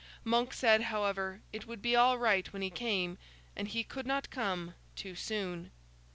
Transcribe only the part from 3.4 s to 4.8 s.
and he could not come